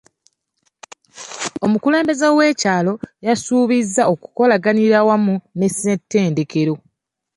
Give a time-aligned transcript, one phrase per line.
[1.65, 2.93] Omukulembeze w'ekyalo
[3.27, 6.73] yasuubizza okukolaganira awamu ne ssettendekero.